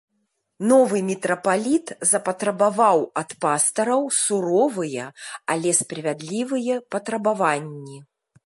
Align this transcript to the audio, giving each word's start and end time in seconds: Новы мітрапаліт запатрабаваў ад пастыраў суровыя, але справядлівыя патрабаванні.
Новы 0.69 1.01
мітрапаліт 1.09 1.91
запатрабаваў 2.11 2.99
ад 3.23 3.35
пастыраў 3.45 4.01
суровыя, 4.23 5.05
але 5.57 5.69
справядлівыя 5.85 6.73
патрабаванні. 6.97 7.97